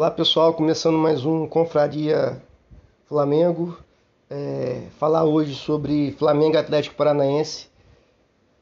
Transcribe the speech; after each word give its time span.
Olá 0.00 0.10
pessoal, 0.10 0.54
começando 0.54 0.96
mais 0.96 1.26
um 1.26 1.46
Confraria 1.46 2.42
Flamengo. 3.04 3.76
É, 4.30 4.84
falar 4.98 5.24
hoje 5.24 5.54
sobre 5.54 6.12
Flamengo 6.12 6.56
Atlético 6.56 6.96
Paranaense 6.96 7.68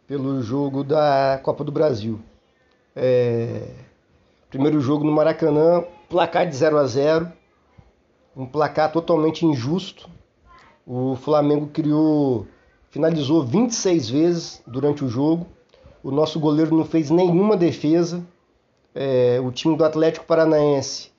pelo 0.05 0.43
jogo 0.43 0.83
da 0.83 1.39
Copa 1.41 1.63
do 1.63 1.71
Brasil. 1.71 2.19
É, 2.97 3.69
primeiro 4.51 4.81
jogo 4.81 5.05
no 5.05 5.13
Maracanã, 5.13 5.85
placar 6.11 6.45
de 6.45 6.57
0 6.57 6.77
a 6.77 6.85
0 6.85 7.33
um 8.37 8.45
placar 8.45 8.91
totalmente 8.91 9.47
injusto. 9.47 10.11
O 10.85 11.15
Flamengo 11.15 11.69
criou, 11.69 12.49
finalizou 12.91 13.47
26 13.47 14.11
vezes 14.11 14.63
durante 14.67 15.05
o 15.05 15.09
jogo. 15.09 15.47
O 16.03 16.11
nosso 16.11 16.41
goleiro 16.41 16.77
não 16.77 16.85
fez 16.85 17.11
nenhuma 17.11 17.57
defesa. 17.57 18.27
É, 18.93 19.41
o 19.41 19.53
time 19.53 19.77
do 19.77 19.85
Atlético 19.85 20.27
Paranaense 20.27 21.17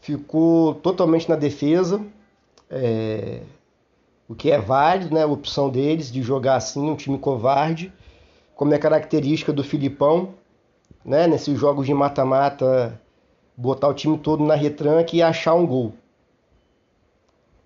ficou 0.00 0.74
totalmente 0.74 1.28
na 1.28 1.36
defesa, 1.36 2.00
é, 2.70 3.42
o 4.28 4.34
que 4.34 4.50
é 4.50 4.58
válido, 4.58 5.14
né, 5.14 5.22
a 5.22 5.26
opção 5.26 5.70
deles 5.70 6.10
de 6.10 6.22
jogar 6.22 6.56
assim, 6.56 6.90
um 6.90 6.96
time 6.96 7.18
covarde, 7.18 7.92
como 8.54 8.74
é 8.74 8.78
característica 8.78 9.52
do 9.52 9.64
Filipão, 9.64 10.34
né, 11.04 11.26
nesses 11.26 11.58
jogos 11.58 11.86
de 11.86 11.94
mata-mata, 11.94 13.00
botar 13.56 13.88
o 13.88 13.94
time 13.94 14.18
todo 14.18 14.44
na 14.44 14.54
retranca 14.54 15.16
e 15.16 15.22
achar 15.22 15.54
um 15.54 15.66
gol. 15.66 15.92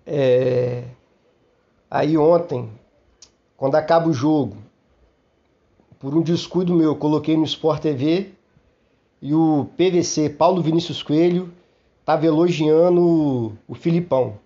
É, 0.05 0.83
aí 1.89 2.17
ontem, 2.17 2.69
quando 3.55 3.75
acaba 3.75 4.09
o 4.09 4.13
jogo, 4.13 4.57
por 5.99 6.13
um 6.15 6.21
descuido 6.21 6.73
meu, 6.73 6.95
coloquei 6.95 7.37
no 7.37 7.45
Sport 7.45 7.81
TV 7.81 8.31
e 9.21 9.33
o 9.33 9.69
PVC 9.77 10.29
Paulo 10.29 10.61
Vinícius 10.61 11.01
Coelho 11.01 11.51
estava 12.03 12.25
elogiando 12.25 13.57
o 13.65 13.73
Filipão, 13.73 14.37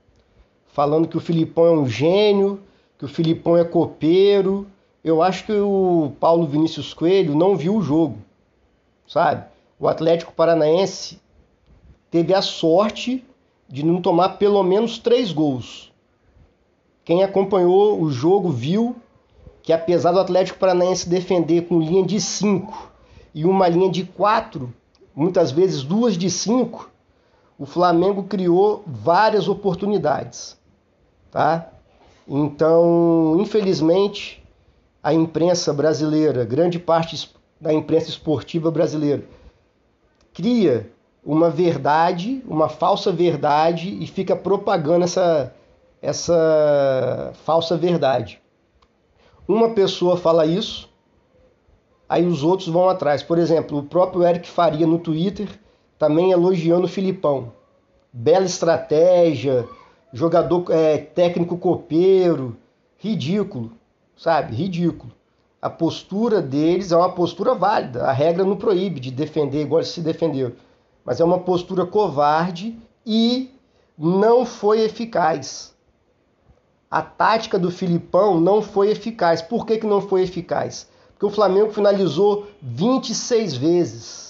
falando 0.67 1.07
que 1.07 1.17
o 1.17 1.19
Filipão 1.19 1.65
é 1.65 1.71
um 1.71 1.87
gênio, 1.87 2.59
que 2.99 3.05
o 3.05 3.07
Filipão 3.07 3.57
é 3.57 3.63
copeiro. 3.63 4.67
Eu 5.03 5.23
acho 5.23 5.43
que 5.43 5.53
o 5.53 6.11
Paulo 6.19 6.45
Vinícius 6.45 6.93
Coelho 6.93 7.35
não 7.35 7.57
viu 7.57 7.75
o 7.75 7.81
jogo, 7.81 8.19
sabe? 9.07 9.43
O 9.79 9.87
Atlético 9.87 10.33
Paranaense 10.33 11.19
teve 12.11 12.31
a 12.31 12.43
sorte 12.43 13.25
de 13.67 13.83
não 13.83 14.03
tomar 14.03 14.37
pelo 14.37 14.61
menos 14.61 14.99
três 14.99 15.31
gols. 15.31 15.91
Quem 17.03 17.23
acompanhou 17.23 17.99
o 17.99 18.11
jogo 18.11 18.49
viu 18.49 18.95
que 19.63 19.73
apesar 19.73 20.11
do 20.11 20.19
Atlético 20.19 20.59
Paranaense 20.59 21.09
defender 21.09 21.63
com 21.67 21.81
linha 21.81 22.05
de 22.05 22.21
cinco 22.21 22.91
e 23.33 23.45
uma 23.45 23.67
linha 23.67 23.89
de 23.89 24.03
quatro, 24.03 24.71
muitas 25.15 25.51
vezes 25.51 25.81
duas 25.81 26.15
de 26.15 26.29
cinco, 26.29 26.89
o 27.57 27.65
Flamengo 27.65 28.23
criou 28.23 28.83
várias 28.85 29.47
oportunidades, 29.47 30.57
tá? 31.31 31.69
Então, 32.27 33.37
infelizmente, 33.39 34.43
a 35.01 35.13
imprensa 35.13 35.73
brasileira, 35.73 36.45
grande 36.45 36.77
parte 36.77 37.33
da 37.59 37.73
imprensa 37.73 38.09
esportiva 38.09 38.69
brasileira, 38.69 39.23
cria 40.33 40.91
uma 41.25 41.49
verdade, 41.49 42.43
uma 42.47 42.69
falsa 42.69 43.11
verdade 43.11 43.97
e 44.01 44.05
fica 44.05 44.35
propagando 44.35 45.03
essa, 45.03 45.53
essa 46.01 47.33
falsa 47.43 47.75
verdade. 47.75 48.39
Uma 49.47 49.69
pessoa 49.69 50.15
fala 50.15 50.45
isso, 50.45 50.89
aí 52.07 52.25
os 52.25 52.43
outros 52.43 52.67
vão 52.67 52.87
atrás. 52.87 53.23
Por 53.23 53.39
exemplo, 53.39 53.79
o 53.79 53.83
próprio 53.83 54.23
Eric 54.23 54.47
Faria 54.47 54.85
no 54.85 54.99
Twitter 54.99 55.47
também 55.97 56.31
elogiando 56.31 56.85
o 56.85 56.89
Filipão. 56.89 57.53
Bela 58.11 58.45
estratégia, 58.45 59.67
jogador 60.13 60.65
é, 60.69 60.97
técnico 60.97 61.57
copeiro, 61.57 62.55
ridículo, 62.97 63.71
sabe? 64.15 64.55
Ridículo. 64.55 65.11
A 65.61 65.69
postura 65.69 66.41
deles 66.41 66.91
é 66.91 66.97
uma 66.97 67.11
postura 67.11 67.53
válida. 67.53 68.05
A 68.05 68.11
regra 68.11 68.43
não 68.43 68.55
proíbe 68.55 68.99
de 68.99 69.11
defender 69.11 69.61
igual 69.61 69.83
se 69.83 70.01
defenderam. 70.01 70.53
Mas 71.03 71.19
é 71.19 71.23
uma 71.23 71.39
postura 71.39 71.85
covarde 71.85 72.77
e 73.05 73.51
não 73.97 74.45
foi 74.45 74.81
eficaz. 74.81 75.75
A 76.89 77.01
tática 77.01 77.57
do 77.57 77.71
Filipão 77.71 78.39
não 78.39 78.61
foi 78.61 78.91
eficaz. 78.91 79.41
Por 79.41 79.65
que, 79.65 79.77
que 79.77 79.87
não 79.87 80.01
foi 80.01 80.23
eficaz? 80.23 80.87
Porque 81.11 81.25
o 81.25 81.35
Flamengo 81.35 81.71
finalizou 81.71 82.47
26 82.61 83.57
vezes 83.57 84.26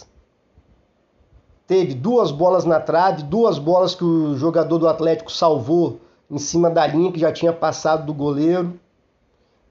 teve 1.68 1.94
duas 1.94 2.32
bolas 2.32 2.64
na 2.64 2.80
trave, 2.80 3.24
duas 3.24 3.60
bolas 3.60 3.94
que 3.94 4.04
o 4.04 4.36
jogador 4.36 4.78
do 4.78 4.88
Atlético 4.88 5.32
salvou 5.32 6.00
em 6.32 6.38
cima 6.38 6.70
da 6.70 6.88
linha 6.88 7.12
que 7.12 7.20
já 7.20 7.32
tinha 7.32 7.52
passado 7.52 8.06
do 8.06 8.14
goleiro. 8.14 8.80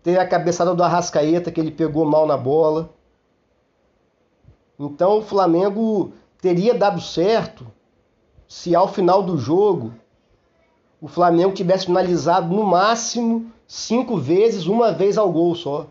Teve 0.02 0.18
a 0.18 0.28
cabeçada 0.28 0.74
do 0.74 0.82
Arrascaeta 0.82 1.50
que 1.50 1.58
ele 1.58 1.70
pegou 1.70 2.04
mal 2.04 2.26
na 2.26 2.36
bola. 2.36 2.90
Então 4.78 5.18
o 5.18 5.22
Flamengo 5.22 6.12
teria 6.38 6.74
dado 6.74 7.00
certo 7.00 7.66
se 8.46 8.74
ao 8.74 8.86
final 8.86 9.22
do 9.22 9.38
jogo 9.38 9.92
o 11.00 11.08
Flamengo 11.08 11.54
tivesse 11.54 11.86
finalizado 11.86 12.54
no 12.54 12.62
máximo 12.62 13.50
cinco 13.66 14.16
vezes, 14.16 14.66
uma 14.66 14.92
vez 14.92 15.16
ao 15.18 15.32
gol 15.32 15.54
só. 15.54 15.86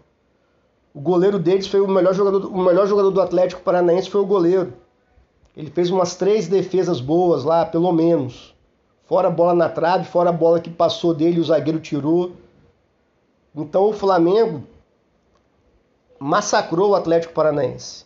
O 0.93 1.01
goleiro 1.01 1.39
deles 1.39 1.67
foi 1.67 1.81
o 1.81 1.87
melhor 1.87 2.13
jogador, 2.13 2.47
o 2.47 2.57
melhor 2.57 2.87
jogador 2.87 3.11
do 3.11 3.21
Atlético 3.21 3.61
Paranaense 3.61 4.09
foi 4.09 4.21
o 4.21 4.25
goleiro. 4.25 4.73
Ele 5.55 5.71
fez 5.71 5.89
umas 5.89 6.15
três 6.15 6.47
defesas 6.47 6.99
boas 6.99 7.43
lá, 7.43 7.65
pelo 7.65 7.91
menos. 7.91 8.53
Fora 9.05 9.27
a 9.27 9.31
bola 9.31 9.53
na 9.53 9.69
trave, 9.69 10.05
fora 10.05 10.29
a 10.29 10.33
bola 10.33 10.59
que 10.59 10.69
passou 10.69 11.13
dele 11.13 11.39
o 11.39 11.43
zagueiro 11.43 11.79
tirou. 11.79 12.33
Então 13.55 13.89
o 13.89 13.93
Flamengo 13.93 14.63
massacrou 16.19 16.89
o 16.89 16.95
Atlético 16.95 17.33
Paranaense. 17.33 18.05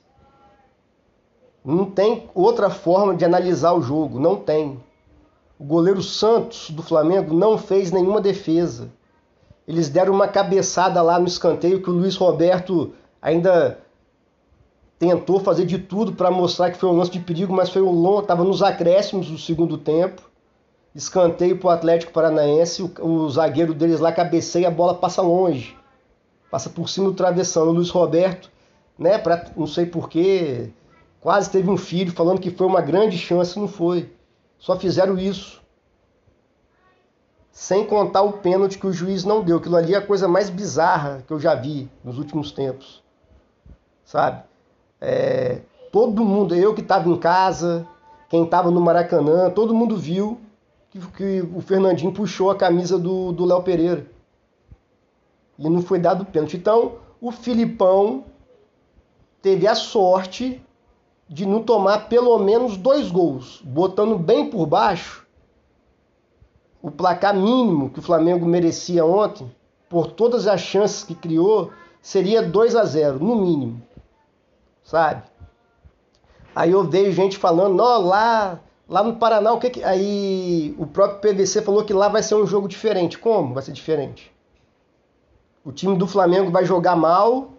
Não 1.64 1.86
tem 1.86 2.30
outra 2.34 2.70
forma 2.70 3.16
de 3.16 3.26
analisar 3.26 3.74
o 3.74 3.82
jogo, 3.82 4.20
não 4.20 4.36
tem. 4.36 4.80
O 5.58 5.64
goleiro 5.64 6.02
Santos 6.02 6.70
do 6.70 6.82
Flamengo 6.84 7.34
não 7.34 7.58
fez 7.58 7.92
nenhuma 7.92 8.22
defesa. 8.22 8.90
Eles 9.68 9.90
deram 9.90 10.14
uma 10.14 10.28
cabeçada 10.28 11.02
lá 11.02 11.20
no 11.20 11.28
escanteio 11.28 11.82
que 11.82 11.90
o 11.90 11.94
Luiz 11.94 12.16
Roberto 12.16 12.94
ainda 13.22 13.78
tentou 15.00 15.40
fazer 15.40 15.66
de 15.66 15.80
tudo 15.80 16.12
para 16.12 16.30
mostrar 16.30 16.70
que 16.70 16.78
foi 16.78 16.90
um 16.90 16.98
lance 16.98 17.12
de 17.12 17.22
perigo, 17.22 17.54
mas 17.54 17.70
foi 17.70 17.82
um 17.82 17.90
longo, 17.90 18.20
estava 18.20 18.44
nos 18.44 18.62
acréscimos 18.62 19.32
do 19.32 19.38
segundo 19.38 19.78
tempo. 19.78 20.22
Escanteio 20.94 21.58
para 21.58 21.68
o 21.68 21.72
Atlético 21.72 22.12
Paranaense, 22.12 22.84
o, 22.84 22.92
o, 23.06 23.30
zagueiro 23.30 23.74
deles 23.74 24.02
lá 24.02 24.12
cabeceia, 24.12 24.68
a 24.68 24.72
bola 24.72 24.94
passa 24.94 25.22
longe. 25.22 25.78
Passa 26.52 26.70
por 26.70 26.90
cima 26.90 27.08
do 27.08 27.16
travessão. 27.16 27.70
O 27.70 27.72
Luiz 27.72 27.90
Roberto, 27.90 28.52
né, 28.98 29.18
pra, 29.18 29.46
não 29.56 29.68
sei 29.68 29.86
porquê, 29.86 30.72
quase 31.22 31.50
teve 31.50 31.70
um 31.70 31.78
filho 31.78 32.12
falando 32.12 32.42
que 32.42 32.52
foi 32.52 32.68
uma 32.68 32.82
grande 32.82 33.18
chance, 33.18 33.58
não 33.58 33.68
foi. 33.68 34.12
Só 34.58 34.78
fizeram 34.78 35.18
isso. 35.18 35.62
Sem 37.52 37.86
contar 37.86 38.24
o 38.24 38.34
pênalti 38.34 38.78
que 38.78 38.88
o 38.88 38.92
juiz 38.92 39.24
não 39.24 39.42
deu. 39.44 39.58
Aquilo 39.58 39.78
ali 39.78 39.94
é 39.94 39.98
a 39.98 40.06
coisa 40.06 40.28
mais 40.28 40.50
bizarra 40.50 41.24
que 41.26 41.32
eu 41.32 41.40
já 41.40 41.56
vi 41.56 41.90
nos 42.04 42.18
últimos 42.18 42.52
tempos. 42.52 43.02
Sabe? 44.04 44.49
É, 45.02 45.62
todo 45.92 46.24
mundo, 46.24 46.56
eu 46.56 46.74
que 46.74 46.82
estava 46.82 47.10
em 47.10 47.18
casa, 47.18 47.88
quem 48.30 48.44
estava 48.44 48.70
no 48.70 48.82
Maracanã, 48.82 49.50
todo 49.50 49.74
mundo 49.74 49.98
viu 49.98 50.40
que, 50.90 51.00
que, 51.00 51.42
o 51.54 51.62
Fernandinho 51.62 52.12
puxou 52.12 52.52
a 52.52 52.56
camisa 52.56 52.98
do 52.98 53.46
Léo 53.46 53.64
Pereira. 53.64 54.06
E 55.58 55.70
não 55.70 55.82
foi 55.82 56.00
dado 56.00 56.26
pênalti. 56.26 56.58
Então, 56.58 56.94
o 57.20 57.32
Filipão 57.32 58.24
teve 59.42 59.68
a 59.68 59.76
sorte 59.76 60.62
de 61.28 61.46
não 61.46 61.62
tomar 61.62 62.10
pelo 62.10 62.38
menos 62.40 62.76
dois 62.78 63.12
gols, 63.12 63.62
botando 63.64 64.18
bem 64.18 64.50
por 64.50 64.66
baixo 64.66 65.28
o 66.82 66.90
placar 66.90 67.36
mínimo 67.36 67.90
que 67.90 68.00
o 68.00 68.02
Flamengo 68.02 68.46
merecia 68.46 69.06
ontem, 69.06 69.50
por 69.90 70.08
todas 70.08 70.48
as 70.48 70.62
chances 70.62 71.04
que 71.04 71.14
criou, 71.14 71.72
seria 72.02 72.42
2 72.42 72.76
a 72.76 72.86
0 72.86 73.20
no 73.20 73.36
mínimo 73.36 73.82
sabe? 74.90 75.22
Aí 76.56 76.72
eu 76.72 76.84
vejo 76.84 77.12
gente 77.12 77.38
falando, 77.38 77.76
não, 77.76 78.02
lá, 78.02 78.60
lá 78.88 79.04
no 79.04 79.18
Paraná, 79.18 79.54
o 79.54 79.60
que, 79.60 79.70
que 79.70 79.84
Aí 79.84 80.76
o 80.80 80.88
próprio 80.88 81.22
PVC 81.22 81.62
falou 81.62 81.86
que 81.86 81.94
lá 81.94 82.08
vai 82.08 82.24
ser 82.24 82.34
um 82.34 82.48
jogo 82.48 82.68
diferente. 82.68 83.20
Como 83.20 83.54
vai 83.54 83.62
ser 83.62 83.72
diferente? 83.72 84.34
O 85.64 85.72
time 85.72 85.96
do 85.96 86.08
Flamengo 86.08 86.50
vai 86.50 86.66
jogar 86.66 86.96
mal 86.96 87.52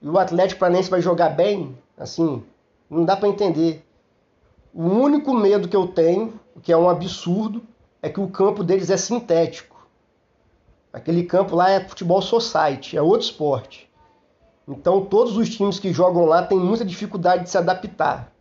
e 0.00 0.08
o 0.08 0.18
Atlético 0.18 0.60
Paranaense 0.60 0.88
vai 0.88 1.02
jogar 1.02 1.30
bem? 1.30 1.76
Assim, 1.98 2.44
não 2.88 3.04
dá 3.04 3.16
para 3.16 3.28
entender. 3.28 3.84
O 4.72 4.84
único 4.84 5.34
medo 5.34 5.68
que 5.68 5.76
eu 5.76 5.88
tenho, 5.88 6.38
que 6.62 6.72
é 6.72 6.76
um 6.76 6.88
absurdo, 6.88 7.60
é 8.00 8.08
que 8.08 8.20
o 8.20 8.28
campo 8.28 8.62
deles 8.62 8.88
é 8.88 8.96
sintético. 8.96 9.84
Aquele 10.92 11.24
campo 11.24 11.56
lá 11.56 11.70
é 11.70 11.80
futebol 11.80 12.22
society, 12.22 12.96
é 12.96 13.02
outro 13.02 13.26
esporte. 13.26 13.91
Então 14.66 15.04
todos 15.04 15.36
os 15.36 15.48
times 15.48 15.78
que 15.78 15.92
jogam 15.92 16.24
lá 16.24 16.42
têm 16.42 16.58
muita 16.58 16.84
dificuldade 16.84 17.44
de 17.44 17.50
se 17.50 17.58
adaptar. 17.58 18.32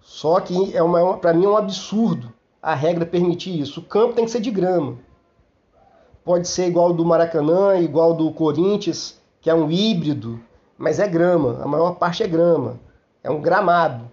Só 0.00 0.40
que 0.40 0.76
é 0.76 0.82
uma, 0.82 1.18
para 1.18 1.34
mim 1.34 1.44
é 1.44 1.48
um 1.48 1.56
absurdo 1.56 2.32
a 2.62 2.74
regra 2.74 3.06
permitir 3.06 3.58
isso. 3.58 3.80
O 3.80 3.84
campo 3.84 4.14
tem 4.14 4.24
que 4.24 4.30
ser 4.30 4.40
de 4.40 4.50
grama. 4.50 4.98
Pode 6.24 6.48
ser 6.48 6.66
igual 6.66 6.92
do 6.92 7.04
Maracanã, 7.04 7.76
igual 7.78 8.14
do 8.14 8.30
Corinthians, 8.32 9.20
que 9.40 9.48
é 9.48 9.54
um 9.54 9.70
híbrido, 9.70 10.40
mas 10.76 10.98
é 10.98 11.08
grama. 11.08 11.62
A 11.62 11.66
maior 11.66 11.94
parte 11.94 12.22
é 12.22 12.26
grama. 12.26 12.78
É 13.22 13.30
um 13.30 13.40
gramado, 13.40 14.10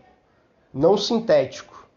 não 0.74 0.98
sintético. 0.98 1.88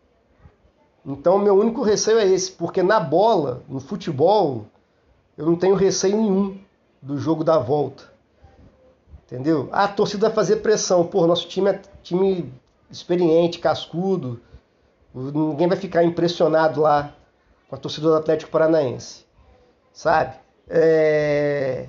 Então, 1.05 1.39
meu 1.39 1.55
único 1.59 1.83
receio 1.83 2.19
é 2.19 2.27
esse, 2.27 2.53
porque 2.53 2.83
na 2.83 3.01
bola, 3.01 3.63
no 3.69 3.81
futebol, 3.81 4.67
eu 5.37 5.47
não 5.47 5.57
tenho 5.57 5.75
receio 5.75 6.17
nenhum 6.17 6.59
do 7.01 7.17
jogo 7.17 7.43
da 7.45 7.59
volta. 7.59 8.18
Entendeu? 9.31 9.69
A 9.71 9.87
torcida 9.87 10.29
vai 10.29 10.35
fazer 10.35 10.57
pressão. 10.57 11.07
Pô, 11.07 11.27
nosso 11.27 11.47
time 11.47 11.71
é 11.71 11.81
time 12.03 12.51
experiente, 12.91 13.59
cascudo. 13.59 14.41
Ninguém 15.15 15.69
vai 15.69 15.77
ficar 15.77 16.03
impressionado 16.03 16.81
lá 16.81 17.15
com 17.69 17.77
a 17.77 17.79
torcida 17.79 18.09
do 18.09 18.17
Atlético 18.17 18.51
Paranaense. 18.51 19.27
Sabe? 19.93 20.35
É... 20.67 21.89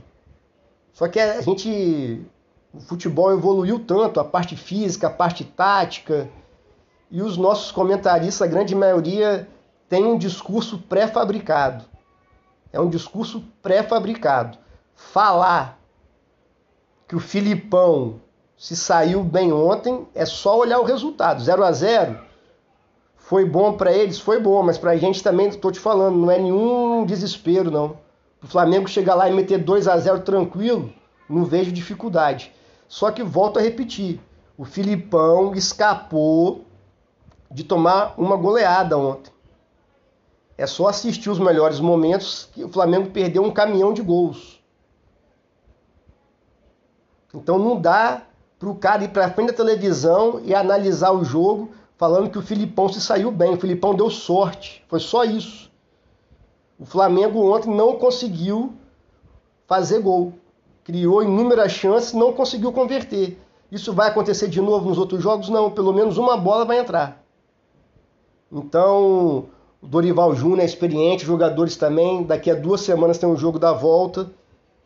Só 0.91 1.07
que 1.07 1.17
a 1.17 1.39
gente. 1.39 2.25
O 2.73 2.81
futebol 2.81 3.31
evoluiu 3.31 3.79
tanto, 3.79 4.19
a 4.19 4.25
parte 4.25 4.55
física, 4.55 5.07
a 5.07 5.09
parte 5.09 5.43
tática, 5.43 6.29
e 7.09 7.21
os 7.21 7.37
nossos 7.37 7.71
comentaristas, 7.71 8.47
a 8.47 8.51
grande 8.51 8.75
maioria, 8.75 9.47
tem 9.87 10.05
um 10.05 10.17
discurso 10.17 10.77
pré-fabricado. 10.77 11.85
É 12.71 12.79
um 12.79 12.89
discurso 12.89 13.43
pré-fabricado. 13.61 14.57
Falar 14.93 15.78
que 17.09 17.15
o 17.15 17.19
Filipão 17.19 18.21
se 18.55 18.75
saiu 18.75 19.23
bem 19.23 19.51
ontem, 19.51 20.07
é 20.13 20.27
só 20.27 20.59
olhar 20.59 20.79
o 20.79 20.83
resultado. 20.83 21.41
0 21.41 21.63
a 21.63 21.71
0 21.71 22.19
foi 23.17 23.43
bom 23.43 23.73
para 23.73 23.91
eles? 23.91 24.19
Foi 24.19 24.39
bom, 24.39 24.61
mas 24.61 24.77
para 24.77 24.91
a 24.91 24.95
gente 24.95 25.23
também, 25.23 25.47
estou 25.47 25.71
te 25.71 25.79
falando, 25.79 26.17
não 26.17 26.29
é 26.29 26.37
nenhum 26.37 27.03
desespero, 27.05 27.71
não. 27.71 27.97
O 28.43 28.47
Flamengo 28.47 28.87
chegar 28.87 29.15
lá 29.15 29.27
e 29.27 29.33
meter 29.33 29.57
2 29.57 29.87
a 29.87 29.97
0 29.97 30.19
tranquilo, 30.19 30.93
não 31.27 31.45
vejo 31.45 31.71
dificuldade. 31.71 32.53
Só 32.87 33.09
que 33.09 33.23
volto 33.23 33.57
a 33.57 33.61
repetir, 33.61 34.19
o 34.55 34.63
Filipão 34.63 35.55
escapou 35.55 36.63
de 37.49 37.63
tomar 37.63 38.13
uma 38.19 38.35
goleada 38.35 38.95
ontem. 38.95 39.33
É 40.55 40.67
só 40.67 40.87
assistir 40.87 41.31
os 41.31 41.39
melhores 41.39 41.79
momentos 41.79 42.49
que 42.53 42.63
o 42.63 42.69
Flamengo 42.69 43.09
perdeu 43.09 43.43
um 43.43 43.51
caminhão 43.51 43.93
de 43.93 44.03
gols. 44.03 44.58
Então 47.33 47.57
não 47.59 47.79
dá 47.79 48.23
para 48.57 48.69
o 48.69 48.75
cara 48.75 49.03
ir 49.03 49.09
para 49.09 49.31
frente 49.31 49.47
da 49.47 49.57
televisão 49.57 50.41
e 50.43 50.53
analisar 50.53 51.11
o 51.11 51.23
jogo 51.23 51.71
falando 51.97 52.29
que 52.29 52.37
o 52.37 52.41
Filipão 52.41 52.87
se 52.89 53.01
saiu 53.01 53.31
bem. 53.31 53.53
O 53.53 53.59
Filipão 53.59 53.93
deu 53.93 54.09
sorte. 54.09 54.83
Foi 54.87 54.99
só 54.99 55.23
isso. 55.23 55.69
O 56.79 56.85
Flamengo 56.85 57.53
ontem 57.53 57.75
não 57.75 57.97
conseguiu 57.97 58.73
fazer 59.67 59.99
gol. 59.99 60.33
Criou 60.83 61.21
inúmeras 61.21 61.73
chances, 61.73 62.13
não 62.13 62.31
conseguiu 62.33 62.71
converter. 62.71 63.37
Isso 63.71 63.93
vai 63.93 64.07
acontecer 64.07 64.47
de 64.47 64.61
novo 64.61 64.89
nos 64.89 64.97
outros 64.97 65.21
jogos? 65.21 65.49
Não, 65.49 65.69
pelo 65.69 65.93
menos 65.93 66.17
uma 66.17 66.37
bola 66.37 66.65
vai 66.65 66.79
entrar. 66.79 67.21
Então, 68.51 69.45
o 69.81 69.87
Dorival 69.87 70.33
Júnior 70.33 70.61
é 70.61 70.65
experiente, 70.65 71.25
jogadores 71.25 71.75
também. 71.75 72.23
Daqui 72.23 72.49
a 72.49 72.55
duas 72.55 72.81
semanas 72.81 73.17
tem 73.17 73.29
um 73.29 73.37
jogo 73.37 73.59
da 73.59 73.73
volta. 73.73 74.31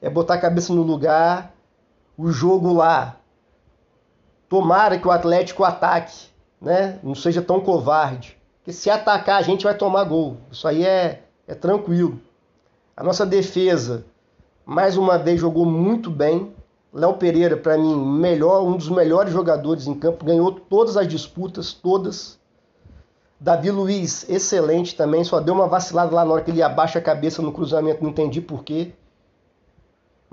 É 0.02 0.10
botar 0.10 0.34
a 0.34 0.40
cabeça 0.42 0.74
no 0.74 0.82
lugar. 0.82 1.53
O 2.18 2.32
jogo 2.32 2.74
lá. 2.74 3.18
Tomara 4.48 4.98
que 5.00 5.08
o 5.08 5.12
Atlético 5.12 5.64
ataque, 5.64 6.28
né? 6.62 7.00
Não 7.02 7.16
seja 7.16 7.42
tão 7.42 7.60
covarde. 7.60 8.38
Porque 8.60 8.72
se 8.72 8.90
atacar, 8.90 9.40
a 9.40 9.42
gente 9.42 9.64
vai 9.64 9.76
tomar 9.76 10.04
gol. 10.04 10.38
Isso 10.52 10.68
aí 10.68 10.86
é, 10.86 11.24
é 11.48 11.56
tranquilo. 11.56 12.22
A 12.96 13.04
nossa 13.04 13.26
defesa, 13.26 14.06
mais 14.66 14.96
uma 14.96 15.18
vez, 15.18 15.42
jogou 15.42 15.66
muito 15.66 16.10
bem. 16.12 16.54
Léo 16.94 17.16
Pereira, 17.16 17.58
para 17.58 17.78
mim, 17.78 17.96
melhor, 17.96 18.62
um 18.62 18.78
dos 18.78 18.88
melhores 18.88 19.34
jogadores 19.34 19.88
em 19.88 19.96
campo, 19.96 20.24
ganhou 20.24 20.52
todas 20.52 20.96
as 20.96 21.08
disputas, 21.08 21.74
todas. 21.74 22.40
Davi 23.40 23.72
Luiz, 23.72 24.30
excelente 24.30 24.96
também, 24.96 25.24
só 25.24 25.40
deu 25.40 25.56
uma 25.56 25.68
vacilada 25.68 26.16
lá 26.16 26.24
na 26.24 26.32
hora 26.32 26.44
que 26.44 26.52
ele 26.52 26.62
abaixa 26.62 27.00
a 27.00 27.02
cabeça 27.02 27.42
no 27.42 27.52
cruzamento, 27.52 28.04
não 28.04 28.12
entendi 28.12 28.40
porquê. 28.40 28.94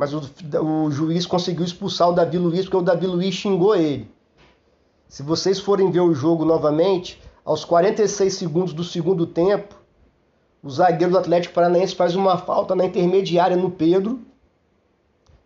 Mas 0.00 0.14
o, 0.14 0.22
o 0.64 0.90
juiz 0.90 1.26
conseguiu 1.26 1.62
expulsar 1.62 2.08
o 2.08 2.14
Davi 2.14 2.38
Luiz 2.38 2.62
porque 2.62 2.78
o 2.78 2.80
Davi 2.80 3.06
Luiz 3.06 3.34
xingou 3.34 3.76
ele. 3.76 4.10
Se 5.06 5.22
vocês 5.22 5.60
forem 5.60 5.90
ver 5.90 6.00
o 6.00 6.14
jogo 6.14 6.42
novamente, 6.42 7.20
aos 7.44 7.66
46 7.66 8.32
segundos 8.32 8.72
do 8.72 8.82
segundo 8.82 9.26
tempo, 9.26 9.74
o 10.62 10.70
zagueiro 10.70 11.12
do 11.12 11.18
Atlético 11.18 11.52
Paranaense 11.52 11.94
faz 11.94 12.16
uma 12.16 12.38
falta 12.38 12.74
na 12.74 12.86
intermediária 12.86 13.58
no 13.58 13.70
Pedro. 13.70 14.20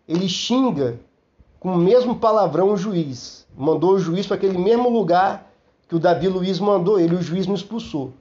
Ele 0.07 0.29
xinga 0.29 1.01
com 1.59 1.73
o 1.73 1.77
mesmo 1.77 2.15
palavrão 2.15 2.71
o 2.71 2.77
juiz. 2.77 3.45
Mandou 3.57 3.95
o 3.95 3.99
juiz 3.99 4.25
para 4.25 4.37
aquele 4.37 4.57
mesmo 4.57 4.87
lugar 4.87 5.51
que 5.85 5.97
o 5.97 5.99
Davi 5.99 6.29
Luiz 6.29 6.61
mandou 6.61 6.97
ele, 6.97 7.15
o 7.15 7.21
juiz 7.21 7.45
não 7.45 7.55
expulsou. 7.55 8.13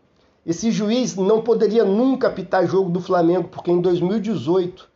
Esse 0.44 0.72
juiz 0.72 1.14
não 1.14 1.42
poderia 1.42 1.84
nunca 1.84 2.26
apitar 2.26 2.66
jogo 2.66 2.90
do 2.90 3.00
Flamengo, 3.00 3.46
porque 3.46 3.70
em 3.70 3.80
2018, 3.80 4.92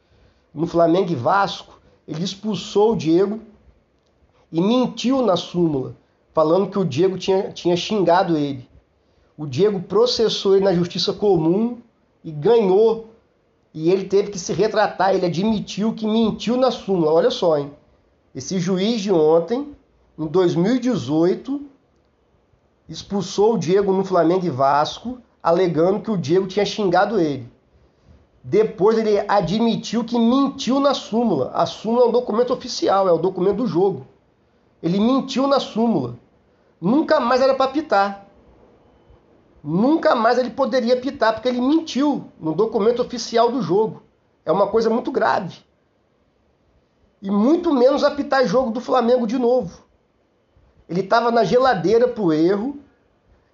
no 0.54 0.66
Flamengo 0.66 1.12
e 1.12 1.14
Vasco, 1.14 1.78
ele 2.06 2.24
expulsou 2.24 2.92
o 2.92 2.96
Diego 2.96 3.40
e 4.50 4.60
mentiu 4.60 5.22
na 5.22 5.36
súmula, 5.36 5.94
falando 6.32 6.70
que 6.70 6.78
o 6.78 6.84
Diego 6.84 7.18
tinha, 7.18 7.52
tinha 7.52 7.76
xingado 7.76 8.36
ele. 8.36 8.68
O 9.36 9.46
Diego 9.46 9.80
processou 9.80 10.56
ele 10.56 10.64
na 10.64 10.74
justiça 10.74 11.12
comum 11.12 11.78
e 12.24 12.30
ganhou. 12.30 13.08
E 13.72 13.90
ele 13.90 14.04
teve 14.04 14.30
que 14.30 14.38
se 14.38 14.52
retratar, 14.52 15.14
ele 15.14 15.26
admitiu 15.26 15.94
que 15.94 16.06
mentiu 16.06 16.56
na 16.56 16.70
súmula. 16.70 17.12
Olha 17.12 17.30
só, 17.30 17.58
hein? 17.58 17.70
Esse 18.34 18.58
juiz 18.58 19.00
de 19.00 19.12
ontem, 19.12 19.76
em 20.18 20.26
2018, 20.26 21.60
expulsou 22.88 23.54
o 23.54 23.58
Diego 23.58 23.92
no 23.92 24.04
Flamengo 24.04 24.46
e 24.46 24.50
Vasco, 24.50 25.18
alegando 25.42 26.00
que 26.00 26.10
o 26.10 26.16
Diego 26.16 26.46
tinha 26.46 26.64
xingado 26.64 27.20
ele. 27.20 27.48
Depois 28.42 28.96
ele 28.96 29.18
admitiu 29.28 30.04
que 30.04 30.18
mentiu 30.18 30.80
na 30.80 30.94
súmula. 30.94 31.50
A 31.52 31.66
súmula 31.66 32.06
é 32.06 32.08
um 32.08 32.12
documento 32.12 32.52
oficial, 32.52 33.08
é 33.08 33.12
o 33.12 33.18
documento 33.18 33.58
do 33.58 33.66
jogo. 33.66 34.06
Ele 34.82 34.98
mentiu 35.00 35.46
na 35.46 35.60
súmula. 35.60 36.16
Nunca 36.80 37.18
mais 37.18 37.40
era 37.40 37.54
para 37.54 37.70
pitar. 37.70 38.26
Nunca 39.62 40.14
mais 40.14 40.38
ele 40.38 40.50
poderia 40.50 41.00
pitar, 41.00 41.34
porque 41.34 41.48
ele 41.48 41.60
mentiu 41.60 42.24
no 42.38 42.54
documento 42.54 43.02
oficial 43.02 43.50
do 43.50 43.60
jogo. 43.60 44.02
É 44.44 44.52
uma 44.52 44.68
coisa 44.68 44.88
muito 44.88 45.10
grave. 45.10 45.58
E 47.20 47.30
muito 47.30 47.74
menos 47.74 48.04
apitar 48.04 48.46
jogo 48.46 48.70
do 48.70 48.80
Flamengo 48.80 49.26
de 49.26 49.38
novo. 49.38 49.82
Ele 50.88 51.00
estava 51.00 51.30
na 51.30 51.42
geladeira 51.42 52.12
o 52.16 52.32
erro. 52.32 52.78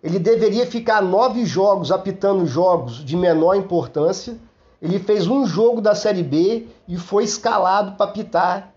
Ele 0.02 0.18
deveria 0.18 0.66
ficar 0.66 1.02
nove 1.02 1.46
jogos 1.46 1.90
apitando 1.90 2.46
jogos 2.46 3.02
de 3.02 3.16
menor 3.16 3.54
importância. 3.54 4.38
Ele 4.84 4.98
fez 4.98 5.26
um 5.26 5.46
jogo 5.46 5.80
da 5.80 5.94
Série 5.94 6.22
B 6.22 6.66
e 6.86 6.98
foi 6.98 7.24
escalado 7.24 7.96
para 7.96 8.04
apitar 8.04 8.70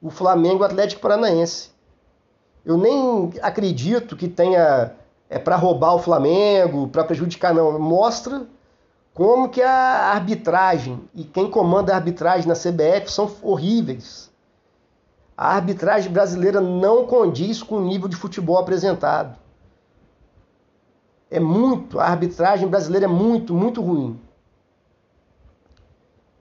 o 0.00 0.08
Flamengo 0.08 0.62
Atlético 0.62 1.02
Paranaense. 1.02 1.70
Eu 2.64 2.78
nem 2.78 3.32
acredito 3.42 4.16
que 4.16 4.28
tenha 4.28 4.92
é 5.28 5.36
para 5.36 5.56
roubar 5.56 5.96
o 5.96 5.98
Flamengo, 5.98 6.86
para 6.86 7.02
prejudicar 7.02 7.52
não. 7.52 7.76
Mostra 7.76 8.46
como 9.12 9.48
que 9.48 9.60
a 9.60 10.12
arbitragem 10.12 11.02
e 11.12 11.24
quem 11.24 11.50
comanda 11.50 11.92
a 11.92 11.96
arbitragem 11.96 12.46
na 12.46 12.54
CBF 12.54 13.10
são 13.10 13.28
horríveis. 13.42 14.30
A 15.36 15.56
arbitragem 15.56 16.12
brasileira 16.12 16.60
não 16.60 17.04
condiz 17.04 17.64
com 17.64 17.78
o 17.78 17.84
nível 17.84 18.06
de 18.06 18.14
futebol 18.14 18.58
apresentado. 18.58 19.36
É 21.28 21.40
muito, 21.40 21.98
a 21.98 22.04
arbitragem 22.04 22.68
brasileira 22.68 23.06
é 23.06 23.08
muito, 23.08 23.52
muito 23.52 23.82
ruim. 23.82 24.20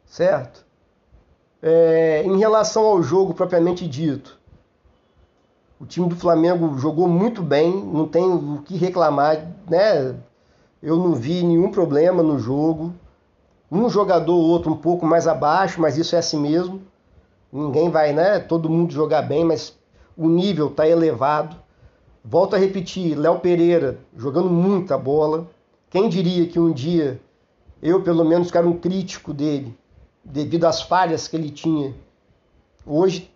Certo? 0.07 0.65
É, 1.61 2.23
em 2.23 2.37
relação 2.37 2.85
ao 2.85 3.03
jogo 3.03 3.33
propriamente 3.33 3.87
dito, 3.87 4.39
o 5.79 5.85
time 5.85 6.07
do 6.07 6.15
Flamengo 6.15 6.77
jogou 6.77 7.07
muito 7.07 7.43
bem, 7.43 7.71
não 7.71 8.07
tem 8.07 8.23
o 8.23 8.63
que 8.65 8.75
reclamar, 8.77 9.45
né? 9.69 10.15
Eu 10.81 10.95
não 10.95 11.13
vi 11.13 11.43
nenhum 11.43 11.69
problema 11.69 12.23
no 12.23 12.39
jogo. 12.39 12.93
Um 13.71 13.89
jogador 13.89 14.33
ou 14.33 14.41
outro 14.41 14.71
um 14.71 14.77
pouco 14.77 15.05
mais 15.05 15.27
abaixo, 15.27 15.79
mas 15.79 15.97
isso 15.97 16.15
é 16.15 16.19
assim 16.19 16.39
mesmo. 16.39 16.81
Ninguém 17.51 17.89
vai, 17.89 18.13
né? 18.13 18.39
Todo 18.39 18.69
mundo 18.69 18.93
jogar 18.93 19.21
bem, 19.21 19.43
mas 19.43 19.77
o 20.15 20.27
nível 20.27 20.67
está 20.67 20.87
elevado. 20.87 21.55
Volto 22.23 22.55
a 22.55 22.59
repetir, 22.59 23.15
Léo 23.15 23.39
Pereira 23.39 23.99
jogando 24.15 24.49
muita 24.49 24.97
bola. 24.97 25.47
Quem 25.89 26.09
diria 26.09 26.47
que 26.47 26.59
um 26.59 26.71
dia 26.71 27.21
eu, 27.81 28.01
pelo 28.01 28.25
menos, 28.25 28.49
que 28.49 28.57
um 28.57 28.77
crítico 28.77 29.33
dele, 29.33 29.77
devido 30.31 30.65
às 30.65 30.81
falhas 30.81 31.27
que 31.27 31.35
ele 31.35 31.49
tinha, 31.49 31.95
hoje 32.85 33.31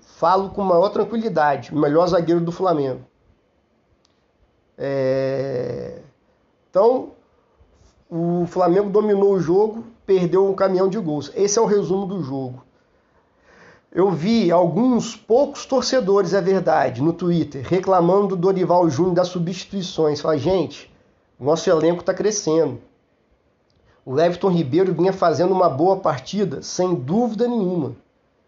falo 0.00 0.50
com 0.50 0.62
maior 0.62 0.90
tranquilidade, 0.90 1.72
o 1.72 1.78
melhor 1.78 2.06
zagueiro 2.06 2.40
do 2.40 2.52
Flamengo. 2.52 3.00
É, 4.78 6.00
Então, 6.70 7.12
o 8.10 8.44
Flamengo 8.46 8.90
dominou 8.90 9.32
o 9.32 9.40
jogo, 9.40 9.84
perdeu 10.04 10.46
um 10.46 10.54
caminhão 10.54 10.88
de 10.88 10.98
gols. 10.98 11.32
Esse 11.34 11.58
é 11.58 11.62
o 11.62 11.66
resumo 11.66 12.06
do 12.06 12.22
jogo. 12.22 12.62
Eu 13.90 14.10
vi 14.10 14.50
alguns 14.50 15.16
poucos 15.16 15.64
torcedores, 15.64 16.34
é 16.34 16.40
verdade, 16.40 17.00
no 17.02 17.14
Twitter, 17.14 17.66
reclamando 17.66 18.28
do 18.28 18.36
Dorival 18.36 18.90
Júnior 18.90 19.14
das 19.14 19.28
substituições. 19.28 20.20
Fala, 20.20 20.36
gente, 20.36 20.92
nosso 21.40 21.70
elenco 21.70 22.00
está 22.00 22.12
crescendo. 22.12 22.78
O 24.08 24.20
Everton 24.20 24.50
Ribeiro 24.50 24.94
vinha 24.94 25.12
fazendo 25.12 25.52
uma 25.52 25.68
boa 25.68 25.96
partida, 25.96 26.62
sem 26.62 26.94
dúvida 26.94 27.48
nenhuma. 27.48 27.96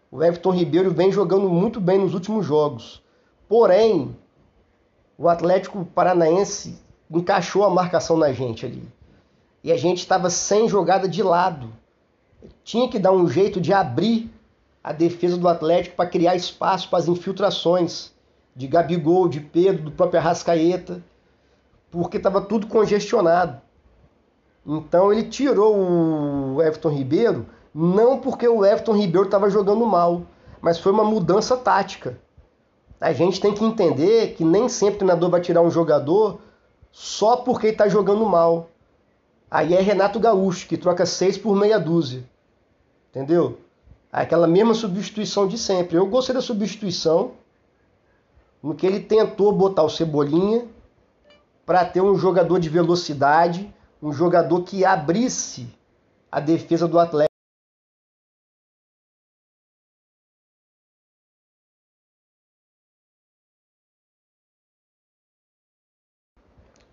O 0.09 0.23
Everton 0.23 0.51
Ribeiro 0.51 0.89
vem 0.89 1.11
jogando 1.11 1.49
muito 1.49 1.81
bem 1.81 1.99
nos 1.99 2.13
últimos 2.13 2.45
jogos. 2.45 3.03
Porém, 3.45 4.15
o 5.17 5.27
Atlético 5.27 5.83
Paranaense 5.83 6.79
encaixou 7.11 7.65
a 7.65 7.69
marcação 7.69 8.15
na 8.15 8.31
gente 8.31 8.65
ali. 8.65 8.87
E 9.61 9.69
a 9.69 9.75
gente 9.75 9.97
estava 9.97 10.29
sem 10.29 10.69
jogada 10.69 11.09
de 11.09 11.21
lado. 11.21 11.73
Tinha 12.63 12.87
que 12.87 12.97
dar 12.97 13.11
um 13.11 13.27
jeito 13.27 13.59
de 13.59 13.73
abrir 13.73 14.31
a 14.81 14.93
defesa 14.93 15.35
do 15.35 15.49
Atlético 15.49 15.97
para 15.97 16.09
criar 16.09 16.37
espaço 16.37 16.89
para 16.89 16.99
as 16.99 17.09
infiltrações 17.09 18.13
de 18.55 18.65
Gabigol, 18.65 19.27
de 19.27 19.41
Pedro, 19.41 19.83
do 19.83 19.91
próprio 19.91 20.21
Arrascaeta, 20.21 21.03
porque 21.91 22.15
estava 22.15 22.39
tudo 22.39 22.65
congestionado. 22.65 23.61
Então 24.71 25.11
ele 25.11 25.23
tirou 25.23 25.75
o 25.75 26.61
Everton 26.61 26.89
Ribeiro, 26.89 27.47
não 27.73 28.19
porque 28.19 28.47
o 28.47 28.63
Everton 28.63 28.93
Ribeiro 28.93 29.25
estava 29.25 29.49
jogando 29.49 29.83
mal, 29.83 30.21
mas 30.61 30.77
foi 30.77 30.91
uma 30.91 31.03
mudança 31.03 31.57
tática. 31.57 32.19
A 33.01 33.11
gente 33.11 33.41
tem 33.41 33.51
que 33.51 33.63
entender 33.63 34.35
que 34.35 34.43
nem 34.45 34.69
sempre 34.69 34.95
o 34.95 34.97
treinador 34.99 35.31
vai 35.31 35.41
tirar 35.41 35.63
um 35.63 35.71
jogador 35.71 36.39
só 36.91 37.37
porque 37.37 37.67
está 37.67 37.87
jogando 37.87 38.23
mal. 38.27 38.69
Aí 39.49 39.73
é 39.73 39.81
Renato 39.81 40.19
Gaúcho, 40.19 40.67
que 40.67 40.77
troca 40.77 41.03
seis 41.03 41.35
por 41.35 41.55
meia 41.55 41.79
dúzia. 41.79 42.23
Entendeu? 43.09 43.57
Aquela 44.11 44.45
mesma 44.45 44.75
substituição 44.75 45.47
de 45.47 45.57
sempre. 45.57 45.97
Eu 45.97 46.05
gostei 46.05 46.35
da 46.35 46.41
substituição 46.41 47.31
no 48.61 48.75
que 48.75 48.85
ele 48.85 48.99
tentou 48.99 49.51
botar 49.51 49.81
o 49.81 49.89
Cebolinha 49.89 50.67
para 51.65 51.83
ter 51.85 52.01
um 52.01 52.15
jogador 52.15 52.59
de 52.59 52.69
velocidade, 52.69 53.73
um 54.01 54.11
jogador 54.11 54.63
que 54.63 54.85
abrisse 54.85 55.67
a 56.31 56.39
defesa 56.39 56.87
do 56.87 56.99
Atlético. 56.99 57.29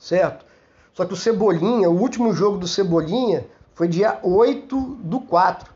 certo? 0.06 0.46
Só 0.92 1.04
que 1.04 1.12
o 1.12 1.16
Cebolinha, 1.16 1.90
o 1.90 2.00
último 2.00 2.32
jogo 2.32 2.58
do 2.58 2.68
Cebolinha 2.68 3.46
foi 3.75 3.88
dia 3.88 4.20
8 4.22 4.80
do 5.02 5.20
4. 5.20 5.75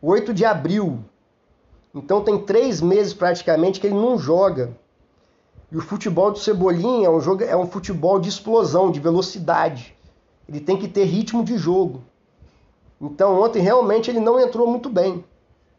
8 0.00 0.34
de 0.34 0.44
abril. 0.44 1.02
Então 1.94 2.22
tem 2.22 2.44
três 2.44 2.80
meses 2.80 3.14
praticamente 3.14 3.80
que 3.80 3.86
ele 3.86 3.96
não 3.96 4.18
joga. 4.18 4.76
E 5.72 5.76
o 5.76 5.80
futebol 5.80 6.30
do 6.30 6.38
Cebolinha 6.38 7.06
é 7.06 7.10
um, 7.10 7.18
jogo, 7.18 7.42
é 7.42 7.56
um 7.56 7.66
futebol 7.66 8.20
de 8.20 8.28
explosão, 8.28 8.90
de 8.90 9.00
velocidade. 9.00 9.96
Ele 10.46 10.60
tem 10.60 10.76
que 10.76 10.86
ter 10.86 11.04
ritmo 11.04 11.42
de 11.42 11.56
jogo. 11.56 12.02
Então 13.00 13.40
ontem 13.40 13.62
realmente 13.62 14.10
ele 14.10 14.20
não 14.20 14.38
entrou 14.38 14.66
muito 14.66 14.90
bem. 14.90 15.24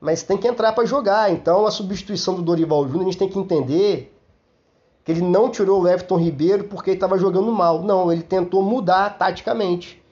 Mas 0.02 0.24
tem 0.24 0.36
que 0.36 0.48
entrar 0.48 0.74
para 0.74 0.84
jogar. 0.84 1.32
Então 1.32 1.68
a 1.68 1.72
substituição 1.72 2.34
do 2.34 2.42
Dorival 2.42 2.88
Júnior 2.88 3.02
a 3.02 3.06
gente 3.12 3.20
tem 3.20 3.30
que 3.30 3.38
entender 3.38 4.12
que 5.06 5.12
ele 5.12 5.22
não 5.22 5.48
tirou 5.48 5.84
o 5.84 5.88
Everton 5.88 6.18
Ribeiro 6.18 6.64
porque 6.64 6.90
ele 6.90 6.98
estava 6.98 7.16
jogando 7.16 7.52
mal. 7.52 7.84
Não, 7.84 8.12
ele 8.12 8.24
tentou 8.24 8.64
mudar 8.64 9.16
taticamente. 9.16 10.04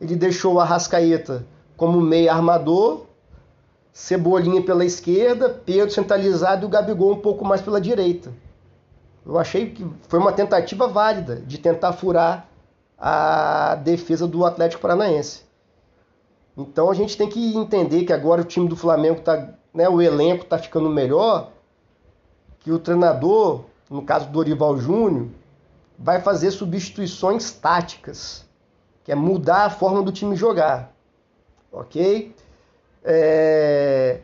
Ele 0.00 0.14
deixou 0.14 0.54
o 0.54 0.60
Arrascaeta 0.60 1.44
como 1.76 2.00
meio 2.00 2.30
armador, 2.30 3.06
Cebolinha 3.92 4.62
pela 4.62 4.84
esquerda, 4.84 5.48
Pedro 5.48 5.90
centralizado 5.90 6.64
e 6.64 6.66
o 6.66 6.68
Gabigol 6.68 7.10
um 7.10 7.20
pouco 7.20 7.44
mais 7.44 7.60
pela 7.60 7.80
direita. 7.80 8.43
Eu 9.26 9.38
achei 9.38 9.70
que 9.70 9.86
foi 10.08 10.18
uma 10.18 10.32
tentativa 10.32 10.86
válida 10.86 11.36
de 11.36 11.58
tentar 11.58 11.92
furar 11.92 12.48
a 12.98 13.74
defesa 13.76 14.26
do 14.26 14.44
Atlético 14.44 14.82
Paranaense. 14.82 15.42
Então 16.56 16.90
a 16.90 16.94
gente 16.94 17.16
tem 17.16 17.28
que 17.28 17.56
entender 17.56 18.04
que 18.04 18.12
agora 18.12 18.42
o 18.42 18.44
time 18.44 18.68
do 18.68 18.76
Flamengo 18.76 19.18
está, 19.18 19.54
né, 19.72 19.88
o 19.88 20.00
elenco 20.00 20.44
está 20.44 20.58
ficando 20.58 20.88
melhor, 20.88 21.50
que 22.60 22.70
o 22.70 22.78
treinador 22.78 23.64
no 23.90 24.02
caso 24.02 24.26
do 24.26 24.32
Dorival 24.32 24.76
Júnior, 24.78 25.28
vai 25.98 26.20
fazer 26.20 26.50
substituições 26.50 27.52
táticas, 27.52 28.44
que 29.04 29.12
é 29.12 29.14
mudar 29.14 29.66
a 29.66 29.70
forma 29.70 30.02
do 30.02 30.10
time 30.10 30.34
jogar, 30.34 30.92
ok? 31.70 32.34
É... 33.04 34.20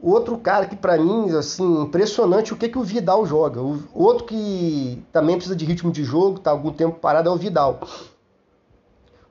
Outro 0.00 0.38
cara 0.38 0.66
que 0.66 0.76
para 0.76 0.96
mim, 0.96 1.30
assim, 1.36 1.82
impressionante 1.82 2.52
o 2.52 2.56
que, 2.56 2.68
que 2.68 2.78
o 2.78 2.84
Vidal 2.84 3.26
joga. 3.26 3.60
O 3.60 3.82
outro 3.94 4.24
que 4.24 5.02
também 5.12 5.36
precisa 5.36 5.56
de 5.56 5.64
ritmo 5.64 5.90
de 5.90 6.04
jogo, 6.04 6.38
tá 6.38 6.50
algum 6.50 6.72
tempo 6.72 7.00
parado, 7.00 7.28
é 7.28 7.32
o 7.32 7.36
Vidal. 7.36 7.80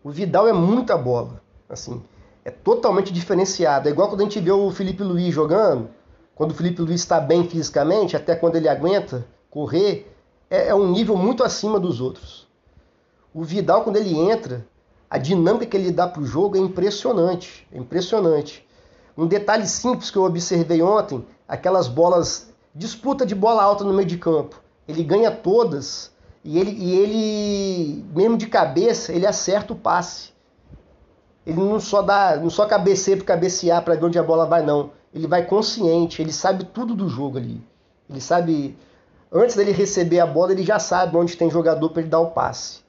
O 0.04 0.10
Vidal 0.10 0.48
é 0.48 0.54
muita 0.54 0.98
bola, 0.98 1.42
assim, 1.70 2.02
é 2.44 2.52
totalmente 2.52 3.14
diferenciado. 3.14 3.88
É 3.88 3.92
igual 3.92 4.10
quando 4.10 4.22
a 4.22 4.24
gente 4.24 4.40
vê 4.40 4.52
o 4.52 4.70
Felipe 4.70 5.04
Luiz 5.04 5.34
jogando, 5.34 5.90
quando 6.36 6.52
o 6.52 6.54
Felipe 6.54 6.82
Luiz 6.82 7.02
está 7.02 7.20
bem 7.20 7.48
fisicamente, 7.48 8.16
até 8.16 8.36
quando 8.36 8.58
ele 8.58 8.68
aguenta, 8.68 9.26
correr 9.50 10.14
é, 10.50 10.68
é 10.68 10.76
um 10.76 10.92
nível 10.92 11.16
muito 11.16 11.44
acima 11.44 11.80
dos 11.80 12.02
outros. 12.02 12.48
O 13.34 13.44
Vidal, 13.44 13.84
quando 13.84 13.98
ele 13.98 14.18
entra, 14.18 14.66
a 15.10 15.18
dinâmica 15.18 15.66
que 15.66 15.78
ele 15.78 15.92
dá 15.92 16.08
para 16.08 16.22
o 16.22 16.26
jogo 16.26 16.58
é 16.58 16.60
impressionante. 16.60 17.68
É 17.72 17.78
impressionante. 17.78 18.67
Um 19.18 19.26
detalhe 19.26 19.66
simples 19.66 20.12
que 20.12 20.18
eu 20.18 20.24
observei 20.24 20.82
ontem, 20.82 21.26
aquelas 21.48 21.88
bolas, 21.88 22.54
disputa 22.76 23.26
de 23.26 23.34
bola 23.34 23.64
alta 23.64 23.84
no 23.84 23.94
meio 23.94 24.08
de 24.08 24.18
campo. 24.18 24.62
Ele 24.88 25.04
ganha 25.04 25.32
todas 25.32 26.12
e 26.44 26.60
ele, 26.60 26.72
e 26.72 26.96
ele 26.96 28.06
mesmo 28.16 28.38
de 28.38 28.46
cabeça, 28.46 29.12
ele 29.12 29.26
acerta 29.26 29.74
o 29.74 29.76
passe. 29.76 30.30
Ele 31.46 31.60
não 31.60 31.80
só 31.80 32.04
dá, 32.04 32.36
não 32.36 32.50
só 32.50 32.68
cabeceia 32.68 33.18
para 33.18 33.26
cabecear 33.26 33.84
para 33.84 33.96
ver 33.96 34.06
onde 34.06 34.20
a 34.20 34.24
bola 34.24 34.46
vai, 34.46 34.64
não. 34.64 34.92
Ele 35.12 35.26
vai 35.26 35.46
consciente, 35.46 36.22
ele 36.22 36.32
sabe 36.32 36.66
tudo 36.66 36.94
do 36.94 37.10
jogo 37.10 37.40
ali. 37.40 37.60
Ele 38.08 38.22
sabe 38.22 38.78
antes 39.32 39.56
dele 39.56 39.72
receber 39.72 40.20
a 40.20 40.28
bola, 40.28 40.52
ele 40.52 40.64
já 40.64 40.78
sabe 40.78 41.18
onde 41.18 41.36
tem 41.36 41.50
jogador 41.50 41.90
para 41.90 42.02
ele 42.02 42.10
dar 42.10 42.20
o 42.20 42.32
passe. 42.32 42.82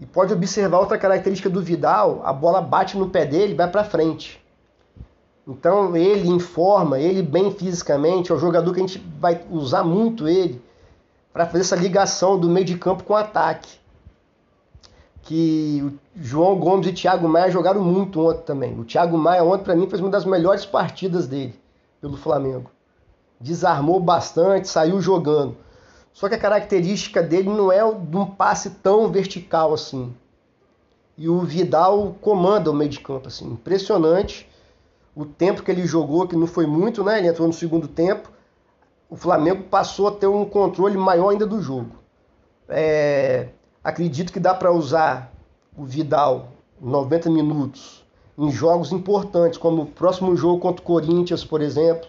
E 0.00 0.06
pode 0.06 0.32
observar 0.32 0.80
outra 0.80 0.98
característica 0.98 1.48
do 1.48 1.62
Vidal, 1.62 2.20
a 2.24 2.32
bola 2.32 2.60
bate 2.60 2.98
no 2.98 3.10
pé 3.10 3.24
dele 3.24 3.54
vai 3.54 3.70
para 3.70 3.84
frente. 3.84 4.41
Então 5.46 5.96
ele 5.96 6.28
informa, 6.28 6.98
ele 7.00 7.22
bem 7.22 7.50
fisicamente, 7.50 8.30
é 8.30 8.34
o 8.34 8.38
jogador 8.38 8.72
que 8.72 8.80
a 8.80 8.86
gente 8.86 8.98
vai 9.18 9.44
usar 9.50 9.82
muito 9.82 10.28
ele 10.28 10.62
para 11.32 11.46
fazer 11.46 11.60
essa 11.60 11.76
ligação 11.76 12.38
do 12.38 12.48
meio 12.48 12.66
de 12.66 12.78
campo 12.78 13.04
com 13.04 13.12
o 13.12 13.16
ataque. 13.16 13.80
Que 15.22 15.82
o 15.84 15.98
João 16.20 16.58
Gomes 16.58 16.86
e 16.86 16.92
Thiago 16.92 17.28
Maia 17.28 17.50
jogaram 17.50 17.82
muito 17.82 18.20
ontem 18.20 18.42
também. 18.42 18.78
O 18.78 18.84
Thiago 18.84 19.16
Maia 19.16 19.44
ontem 19.44 19.64
para 19.64 19.76
mim 19.76 19.88
fez 19.88 20.00
uma 20.00 20.10
das 20.10 20.24
melhores 20.24 20.64
partidas 20.64 21.26
dele 21.26 21.54
pelo 22.00 22.16
Flamengo 22.16 22.70
desarmou 23.42 23.98
bastante, 23.98 24.68
saiu 24.68 25.00
jogando. 25.00 25.56
Só 26.12 26.28
que 26.28 26.34
a 26.34 26.38
característica 26.38 27.22
dele 27.22 27.48
não 27.48 27.72
é 27.72 27.80
de 27.92 28.16
um 28.16 28.26
passe 28.26 28.70
tão 28.70 29.10
vertical 29.10 29.74
assim. 29.74 30.14
E 31.18 31.28
o 31.28 31.40
Vidal 31.40 32.14
comanda 32.20 32.70
o 32.70 32.74
meio 32.74 32.90
de 32.90 33.00
campo, 33.00 33.28
assim, 33.28 33.46
impressionante. 33.46 34.48
O 35.14 35.24
tempo 35.24 35.62
que 35.62 35.70
ele 35.70 35.86
jogou, 35.86 36.26
que 36.26 36.36
não 36.36 36.46
foi 36.46 36.66
muito, 36.66 37.04
né? 37.04 37.18
Ele 37.18 37.28
entrou 37.28 37.46
no 37.46 37.52
segundo 37.52 37.86
tempo. 37.86 38.30
O 39.08 39.16
Flamengo 39.16 39.64
passou 39.64 40.08
a 40.08 40.12
ter 40.12 40.26
um 40.26 40.44
controle 40.44 40.96
maior 40.96 41.30
ainda 41.30 41.46
do 41.46 41.60
jogo. 41.60 41.96
É, 42.68 43.48
acredito 43.84 44.32
que 44.32 44.40
dá 44.40 44.54
para 44.54 44.72
usar 44.72 45.32
o 45.76 45.84
Vidal 45.84 46.48
90 46.80 47.30
minutos 47.30 48.04
em 48.38 48.50
jogos 48.50 48.92
importantes, 48.92 49.58
como 49.58 49.82
o 49.82 49.86
próximo 49.86 50.34
jogo 50.34 50.60
contra 50.60 50.82
o 50.82 50.86
Corinthians, 50.86 51.44
por 51.44 51.60
exemplo 51.60 52.08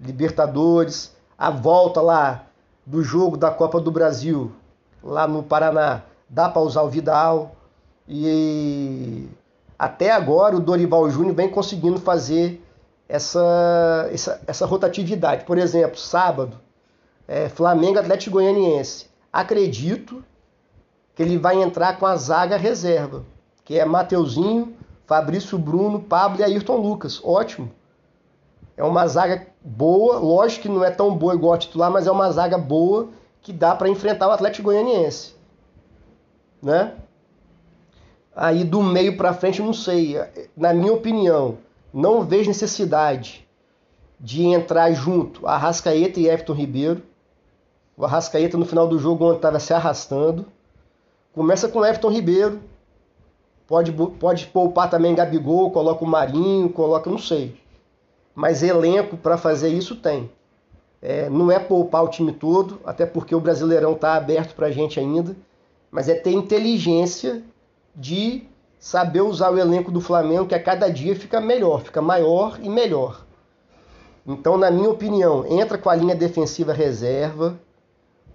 Libertadores, 0.00 1.14
a 1.38 1.50
volta 1.50 2.00
lá 2.00 2.46
do 2.84 3.02
jogo 3.02 3.36
da 3.36 3.50
Copa 3.50 3.80
do 3.80 3.90
Brasil, 3.90 4.52
lá 5.02 5.26
no 5.26 5.42
Paraná, 5.42 6.02
dá 6.28 6.48
para 6.48 6.62
usar 6.62 6.82
o 6.82 6.88
Vidal. 6.88 7.56
E 8.08 9.26
até 9.78 10.10
agora 10.10 10.56
o 10.56 10.60
Dorival 10.60 11.08
Júnior 11.10 11.34
vem 11.34 11.48
conseguindo 11.48 12.00
fazer 12.00 12.62
essa, 13.08 14.08
essa, 14.12 14.40
essa 14.46 14.66
rotatividade. 14.66 15.44
Por 15.44 15.58
exemplo, 15.58 15.98
sábado, 15.98 16.58
é, 17.28 17.48
Flamengo 17.48 17.98
Atlético 17.98 18.32
Goianiense. 18.32 19.06
Acredito 19.32 20.24
que 21.14 21.22
ele 21.22 21.38
vai 21.38 21.62
entrar 21.62 21.98
com 21.98 22.06
a 22.06 22.16
zaga 22.16 22.56
reserva, 22.56 23.24
que 23.64 23.78
é 23.78 23.84
Mateuzinho, 23.84 24.74
Fabrício 25.06 25.58
Bruno, 25.58 26.00
Pablo 26.00 26.40
e 26.40 26.44
Ayrton 26.44 26.76
Lucas. 26.76 27.20
Ótimo. 27.22 27.70
É 28.76 28.84
uma 28.84 29.06
zaga 29.06 29.46
boa, 29.62 30.18
lógico 30.18 30.62
que 30.62 30.68
não 30.68 30.84
é 30.84 30.90
tão 30.90 31.16
boa 31.16 31.34
igual 31.34 31.54
a 31.54 31.58
titular, 31.58 31.90
mas 31.90 32.06
é 32.06 32.10
uma 32.10 32.30
zaga 32.30 32.58
boa 32.58 33.08
que 33.40 33.52
dá 33.52 33.74
para 33.74 33.88
enfrentar 33.88 34.28
o 34.28 34.32
Atlético 34.32 34.64
Goianiense. 34.64 35.34
né? 36.62 36.94
Aí 38.36 38.64
do 38.64 38.82
meio 38.82 39.16
para 39.16 39.32
frente, 39.32 39.62
não 39.62 39.72
sei. 39.72 40.20
Na 40.54 40.74
minha 40.74 40.92
opinião, 40.92 41.56
não 41.90 42.22
vejo 42.22 42.48
necessidade 42.48 43.48
de 44.20 44.44
entrar 44.44 44.92
junto 44.92 45.46
Arrascaeta 45.46 46.20
e 46.20 46.28
Everton 46.28 46.52
Ribeiro. 46.52 47.02
O 47.96 48.04
Arrascaeta 48.04 48.58
no 48.58 48.66
final 48.66 48.86
do 48.86 48.98
jogo 48.98 49.24
ontem 49.24 49.36
estava 49.36 49.58
se 49.58 49.72
arrastando. 49.72 50.44
Começa 51.32 51.66
com 51.66 51.82
Everton 51.82 52.10
Ribeiro. 52.10 52.60
Pode, 53.66 53.90
pode 53.92 54.46
poupar 54.48 54.90
também 54.90 55.14
Gabigol, 55.14 55.70
coloca 55.70 56.04
o 56.04 56.06
Marinho, 56.06 56.68
coloca, 56.68 57.08
não 57.08 57.18
sei. 57.18 57.58
Mas 58.34 58.62
elenco 58.62 59.16
para 59.16 59.38
fazer 59.38 59.70
isso 59.70 59.96
tem. 59.96 60.30
É, 61.00 61.30
não 61.30 61.50
é 61.50 61.58
poupar 61.58 62.04
o 62.04 62.08
time 62.08 62.32
todo, 62.32 62.78
até 62.84 63.06
porque 63.06 63.34
o 63.34 63.40
Brasileirão 63.40 63.92
está 63.92 64.14
aberto 64.14 64.54
para 64.54 64.66
a 64.66 64.70
gente 64.70 65.00
ainda. 65.00 65.34
Mas 65.90 66.06
é 66.06 66.14
ter 66.14 66.32
inteligência 66.32 67.42
de 67.96 68.46
saber 68.78 69.22
usar 69.22 69.50
o 69.50 69.58
elenco 69.58 69.90
do 69.90 70.00
Flamengo, 70.00 70.46
que 70.46 70.54
a 70.54 70.62
cada 70.62 70.88
dia 70.88 71.16
fica 71.16 71.40
melhor, 71.40 71.82
fica 71.82 72.02
maior 72.02 72.58
e 72.62 72.68
melhor. 72.68 73.24
Então, 74.26 74.56
na 74.58 74.70
minha 74.70 74.90
opinião, 74.90 75.46
entra 75.46 75.78
com 75.78 75.88
a 75.88 75.94
linha 75.94 76.14
defensiva 76.14 76.72
reserva, 76.72 77.58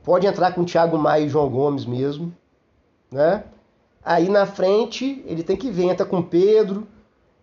pode 0.03 0.25
entrar 0.25 0.53
com 0.53 0.61
o 0.61 0.65
Thiago 0.65 0.97
Maia 0.97 1.25
e 1.25 1.29
João 1.29 1.49
Gomes 1.49 1.85
mesmo, 1.85 2.33
né? 3.11 3.43
Aí 4.03 4.29
na 4.29 4.47
frente, 4.47 5.23
ele 5.27 5.43
tem 5.43 5.55
que 5.55 5.69
ver, 5.69 5.83
entra 5.83 6.05
com 6.05 6.23
Pedro, 6.23 6.87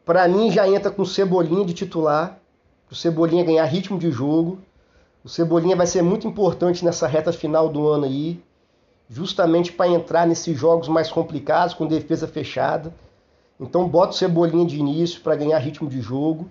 para 0.04 0.26
mim 0.26 0.50
já 0.50 0.68
entra 0.68 0.90
com 0.90 1.04
Cebolinha 1.04 1.64
de 1.64 1.72
titular, 1.72 2.40
o 2.90 2.94
Cebolinha 2.94 3.44
ganhar 3.44 3.64
ritmo 3.64 3.98
de 3.98 4.10
jogo. 4.10 4.58
O 5.22 5.28
Cebolinha 5.28 5.76
vai 5.76 5.86
ser 5.86 6.02
muito 6.02 6.26
importante 6.26 6.84
nessa 6.84 7.06
reta 7.06 7.32
final 7.32 7.68
do 7.68 7.86
ano 7.86 8.06
aí 8.06 8.42
justamente 9.08 9.72
para 9.72 9.88
entrar 9.88 10.26
nesses 10.26 10.56
jogos 10.56 10.88
mais 10.88 11.10
complicados, 11.10 11.74
com 11.74 11.86
defesa 11.86 12.28
fechada. 12.28 12.92
Então 13.58 13.88
bota 13.88 14.12
o 14.12 14.16
Cebolinha 14.16 14.66
de 14.66 14.78
início 14.78 15.20
para 15.20 15.36
ganhar 15.36 15.58
ritmo 15.58 15.88
de 15.88 16.00
jogo. 16.00 16.48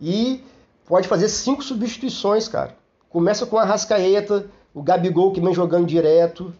E 0.00 0.44
pode 0.86 1.08
fazer 1.08 1.28
cinco 1.28 1.62
substituições, 1.62 2.48
cara. 2.48 2.76
Começa 3.08 3.46
com 3.46 3.58
a 3.58 3.64
Rascaeta, 3.64 4.46
o 4.74 4.82
Gabigol 4.82 5.32
que 5.32 5.40
vem 5.40 5.54
jogando 5.54 5.86
direto, 5.86 6.52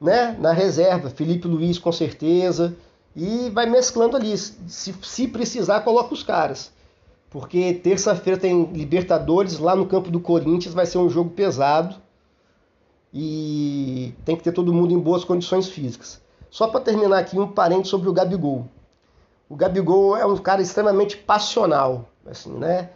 né? 0.00 0.36
Na 0.38 0.52
reserva, 0.52 1.08
Felipe 1.08 1.46
Luiz 1.46 1.78
com 1.78 1.92
certeza. 1.92 2.76
E 3.14 3.48
vai 3.50 3.66
mesclando 3.66 4.16
ali. 4.16 4.36
Se, 4.36 4.94
se 5.02 5.28
precisar, 5.28 5.80
coloca 5.80 6.12
os 6.12 6.22
caras. 6.22 6.72
Porque 7.30 7.74
terça-feira 7.74 8.38
tem 8.38 8.64
Libertadores 8.72 9.58
lá 9.58 9.74
no 9.74 9.86
campo 9.86 10.10
do 10.10 10.20
Corinthians, 10.20 10.74
vai 10.74 10.86
ser 10.86 10.98
um 10.98 11.08
jogo 11.08 11.30
pesado 11.30 11.96
e 13.12 14.14
tem 14.24 14.36
que 14.36 14.42
ter 14.42 14.52
todo 14.52 14.72
mundo 14.72 14.92
em 14.92 14.98
boas 14.98 15.24
condições 15.24 15.68
físicas. 15.68 16.20
Só 16.50 16.68
para 16.68 16.80
terminar 16.80 17.18
aqui 17.18 17.38
um 17.38 17.48
parente 17.48 17.88
sobre 17.88 18.08
o 18.08 18.12
Gabigol. 18.12 18.66
O 19.48 19.56
Gabigol 19.56 20.16
é 20.16 20.26
um 20.26 20.36
cara 20.36 20.60
extremamente 20.60 21.16
passional, 21.16 22.08
assim, 22.26 22.52
né? 22.52 22.90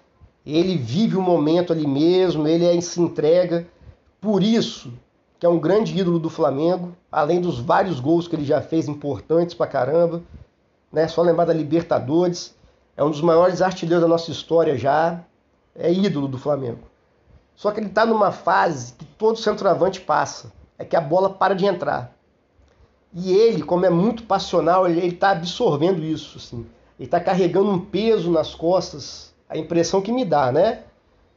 Ele 0.45 0.77
vive 0.77 1.17
o 1.17 1.23
momento 1.23 1.73
ali 1.73 1.87
mesmo, 1.87 2.49
ele 2.49 2.65
é, 2.65 2.81
se 2.81 3.01
entrega. 3.01 3.67
Por 4.21 4.43
isso 4.43 4.93
que 5.39 5.47
é 5.47 5.49
um 5.49 5.59
grande 5.59 5.99
ídolo 5.99 6.19
do 6.19 6.29
Flamengo, 6.29 6.95
além 7.11 7.41
dos 7.41 7.59
vários 7.59 7.99
gols 7.99 8.29
que 8.29 8.37
ele 8.37 8.45
já 8.45 8.61
fez 8.61 8.89
importantes 8.89 9.55
pra 9.55 9.67
caramba, 9.67 10.23
né? 10.93 11.09
Só 11.09 11.23
lembrar 11.23 11.47
da 11.47 11.53
Libertadores, 11.53 12.55
é 12.97 13.03
um 13.03 13.11
dos 13.11 13.23
maiores 13.23 13.63
artilheiros 13.63 14.03
da 14.03 14.09
nossa 14.09 14.31
história 14.31 14.77
já, 14.77 15.25
é 15.75 15.91
ídolo 15.91 16.29
do 16.29 16.37
Flamengo. 16.37 16.90
Só 17.61 17.71
que 17.71 17.79
ele 17.79 17.89
está 17.89 18.07
numa 18.07 18.33
fase 18.33 18.95
que 18.95 19.05
todo 19.05 19.37
centroavante 19.37 20.01
passa, 20.01 20.51
é 20.79 20.85
que 20.85 20.97
a 20.97 21.01
bola 21.01 21.29
para 21.29 21.55
de 21.55 21.67
entrar. 21.67 22.17
E 23.13 23.35
ele, 23.35 23.63
como 23.63 23.85
é 23.85 23.91
muito 23.91 24.23
passional, 24.23 24.89
ele 24.89 25.07
está 25.07 25.33
absorvendo 25.33 26.03
isso. 26.03 26.39
Assim. 26.39 26.67
Ele 26.99 27.07
está 27.07 27.21
carregando 27.21 27.71
um 27.71 27.79
peso 27.79 28.31
nas 28.31 28.55
costas. 28.55 29.35
A 29.47 29.59
impressão 29.59 30.01
que 30.01 30.11
me 30.11 30.25
dá, 30.25 30.51
né? 30.51 30.85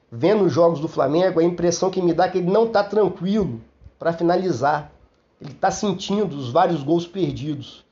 Vendo 0.09 0.45
os 0.45 0.53
jogos 0.53 0.79
do 0.79 0.87
Flamengo, 0.87 1.41
a 1.41 1.43
impressão 1.43 1.89
que 1.89 2.01
me 2.01 2.13
dá 2.13 2.23
é 2.23 2.29
que 2.29 2.37
ele 2.37 2.49
não 2.49 2.67
está 2.67 2.85
tranquilo 2.85 3.59
para 3.99 4.13
finalizar. 4.13 4.93
Ele 5.41 5.51
está 5.51 5.71
sentindo 5.71 6.37
os 6.37 6.49
vários 6.49 6.81
gols 6.83 7.05
perdidos. 7.05 7.83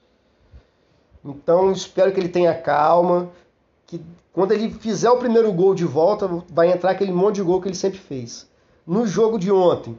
Então 1.26 1.70
espero 1.70 2.14
que 2.14 2.20
ele 2.22 2.30
tenha 2.30 2.56
calma, 2.56 3.30
que 3.92 4.02
quando 4.32 4.54
ele 4.54 4.70
fizer 4.70 5.12
o 5.12 5.18
primeiro 5.18 5.52
gol 5.52 5.76
de 5.76 5.84
volta, 5.84 6.26
vai 6.50 6.72
entrar 6.72 6.92
aquele 6.92 7.12
monte 7.12 7.36
de 7.36 7.42
gol 7.44 7.62
que 7.62 7.68
ele 7.68 7.76
sempre 7.76 8.00
fez. 8.00 8.50
No 8.88 9.06
jogo 9.06 9.38
de 9.38 9.52
ontem, 9.52 9.98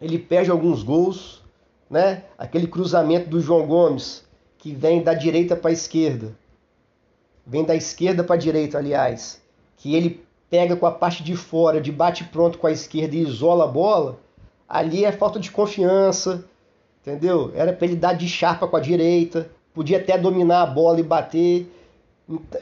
ele 0.00 0.16
perde 0.16 0.48
alguns 0.48 0.84
gols, 0.84 1.42
né? 1.90 2.22
Aquele 2.38 2.68
cruzamento 2.68 3.28
do 3.28 3.40
João 3.40 3.66
Gomes, 3.66 4.24
que 4.58 4.72
vem 4.72 5.02
da 5.02 5.12
direita 5.12 5.56
para 5.56 5.70
a 5.70 5.72
esquerda. 5.72 6.36
Vem 7.44 7.64
da 7.64 7.74
esquerda 7.74 8.22
para 8.22 8.36
a 8.36 8.38
direita, 8.38 8.78
aliás. 8.78 9.42
Que 9.76 9.96
ele 9.96 10.24
pega 10.48 10.76
com 10.76 10.86
a 10.86 10.92
parte 10.92 11.24
de 11.24 11.34
fora, 11.34 11.80
de 11.80 11.90
bate 11.90 12.22
pronto 12.22 12.58
com 12.58 12.68
a 12.68 12.72
esquerda 12.72 13.16
e 13.16 13.22
isola 13.22 13.64
a 13.64 13.68
bola. 13.68 14.20
Ali 14.68 15.04
é 15.04 15.10
falta 15.10 15.40
de 15.40 15.50
confiança, 15.50 16.44
entendeu? 17.02 17.50
Era 17.56 17.72
para 17.72 17.88
ele 17.88 17.96
dar 17.96 18.12
de 18.12 18.28
charpa 18.28 18.68
com 18.68 18.76
a 18.76 18.80
direita, 18.80 19.50
podia 19.74 19.98
até 19.98 20.16
dominar 20.16 20.62
a 20.62 20.66
bola 20.66 21.00
e 21.00 21.02
bater 21.02 21.68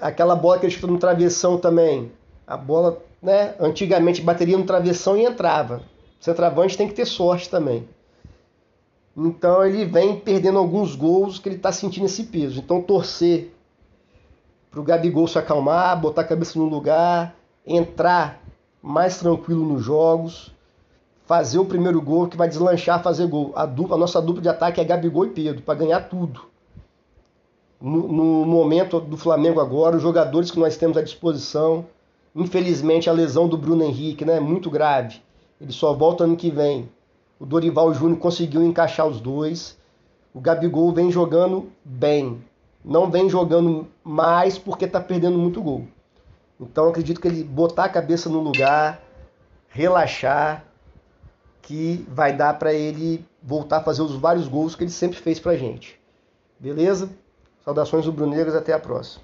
aquela 0.00 0.34
bola 0.34 0.58
que 0.58 0.66
ele 0.66 0.72
chuta 0.72 0.86
no 0.86 0.98
travessão 0.98 1.58
também. 1.58 2.12
A 2.46 2.56
bola, 2.56 3.02
né, 3.22 3.54
antigamente 3.60 4.20
bateria 4.20 4.58
no 4.58 4.64
travessão 4.64 5.16
e 5.16 5.24
entrava. 5.24 5.82
O 6.20 6.24
centroavante 6.24 6.76
tem 6.76 6.88
que 6.88 6.94
ter 6.94 7.06
sorte 7.06 7.48
também. 7.48 7.88
Então 9.16 9.64
ele 9.64 9.84
vem 9.84 10.18
perdendo 10.18 10.58
alguns 10.58 10.94
gols 10.94 11.38
que 11.38 11.48
ele 11.48 11.56
está 11.56 11.70
sentindo 11.70 12.06
esse 12.06 12.24
peso. 12.24 12.60
Então 12.60 12.82
torcer 12.82 13.52
para 14.70 14.80
o 14.80 14.84
Gabigol 14.84 15.28
se 15.28 15.38
acalmar, 15.38 16.00
botar 16.00 16.22
a 16.22 16.26
cabeça 16.26 16.58
no 16.58 16.64
lugar, 16.64 17.34
entrar 17.66 18.40
mais 18.80 19.18
tranquilo 19.18 19.64
nos 19.64 19.82
jogos, 19.82 20.50
fazer 21.26 21.58
o 21.58 21.64
primeiro 21.64 22.00
gol 22.00 22.26
que 22.26 22.36
vai 22.36 22.48
deslanchar, 22.48 23.02
fazer 23.02 23.26
gol. 23.26 23.52
A, 23.54 23.66
dupla, 23.66 23.96
a 23.96 23.98
nossa 23.98 24.20
dupla 24.20 24.42
de 24.42 24.48
ataque 24.48 24.80
é 24.80 24.84
Gabigol 24.84 25.26
e 25.26 25.30
Pedro, 25.30 25.62
para 25.62 25.78
ganhar 25.78 26.00
tudo 26.08 26.51
no, 27.82 28.06
no, 28.06 28.46
momento 28.46 29.00
do 29.00 29.16
Flamengo 29.16 29.60
agora, 29.60 29.96
os 29.96 30.02
jogadores 30.02 30.52
que 30.52 30.58
nós 30.58 30.76
temos 30.76 30.96
à 30.96 31.02
disposição. 31.02 31.84
Infelizmente, 32.34 33.10
a 33.10 33.12
lesão 33.12 33.48
do 33.48 33.58
Bruno 33.58 33.82
Henrique 33.82 34.24
né, 34.24 34.36
é 34.36 34.40
muito 34.40 34.70
grave. 34.70 35.20
Ele 35.60 35.72
só 35.72 35.92
volta 35.92 36.22
ano 36.22 36.36
que 36.36 36.48
vem. 36.48 36.88
O 37.40 37.44
Dorival 37.44 37.92
Júnior 37.92 38.20
conseguiu 38.20 38.62
encaixar 38.62 39.06
os 39.06 39.20
dois. 39.20 39.76
O 40.32 40.40
Gabigol 40.40 40.92
vem 40.92 41.10
jogando 41.10 41.70
bem. 41.84 42.42
Não 42.84 43.10
vem 43.10 43.28
jogando 43.28 43.88
mais 44.04 44.56
porque 44.56 44.84
está 44.84 45.00
perdendo 45.00 45.36
muito 45.36 45.60
gol. 45.60 45.84
Então 46.60 46.88
acredito 46.88 47.20
que 47.20 47.26
ele 47.26 47.42
botar 47.42 47.84
a 47.84 47.88
cabeça 47.88 48.30
no 48.30 48.40
lugar, 48.40 49.02
relaxar, 49.68 50.64
que 51.60 52.06
vai 52.08 52.32
dar 52.32 52.58
para 52.58 52.72
ele 52.72 53.24
voltar 53.42 53.78
a 53.78 53.82
fazer 53.82 54.02
os 54.02 54.14
vários 54.14 54.46
gols 54.46 54.76
que 54.76 54.84
ele 54.84 54.90
sempre 54.90 55.18
fez 55.18 55.40
pra 55.40 55.56
gente. 55.56 56.00
Beleza? 56.58 57.10
Saudações 57.64 58.06
rubro-negras, 58.06 58.54
até 58.54 58.72
a 58.72 58.78
próxima. 58.78 59.20